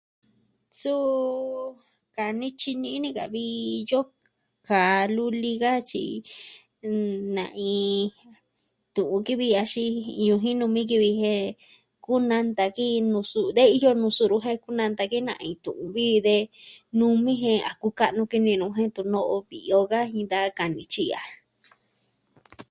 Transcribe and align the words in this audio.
Suu... 0.79 1.69
ka 2.15 2.25
nityi 2.39 2.71
nini 2.83 3.09
ka 3.17 3.25
vi 3.33 3.45
yo'o 3.89 4.07
kaa 4.67 5.01
luli 5.15 5.53
ka 5.63 5.71
tyi 5.89 6.05
na'in, 7.35 8.05
tu'un 8.95 9.21
ki 9.25 9.33
vi 9.39 9.47
axin 9.61 9.93
yu 10.27 10.35
jinu 10.43 10.65
mi 10.75 10.81
kivi 10.89 11.11
jen 11.21 11.45
ku 12.05 12.13
nanta 12.29 12.65
ki 12.77 12.87
nusu 13.11 13.41
da 13.57 13.63
iyo 13.77 13.89
nusu 14.01 14.23
ku 14.63 14.69
nanta 14.79 15.03
ki 15.11 15.17
iin 15.21 15.55
tu'un 15.63 15.89
vi 15.95 16.05
ve 16.25 16.37
nuu 16.97 17.13
mii 17.23 17.39
jen 17.43 17.59
a 17.69 17.71
kuka'nu 17.81 18.23
kene 18.31 18.53
nuu 18.57 18.71
jen 18.77 18.91
tu'un 18.95 19.11
no'o 19.13 19.35
vi 19.47 19.57
iyo 19.67 19.79
ka 19.91 19.99
jin 20.13 20.27
da 20.31 20.39
kaa 20.57 20.69
nityi 20.75 21.05
ya'a. 21.11 21.29